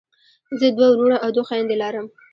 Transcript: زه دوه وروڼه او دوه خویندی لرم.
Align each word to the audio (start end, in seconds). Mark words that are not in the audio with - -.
زه 0.59 0.67
دوه 0.77 0.87
وروڼه 0.91 1.17
او 1.23 1.29
دوه 1.35 1.45
خویندی 1.47 1.75
لرم. 1.81 2.07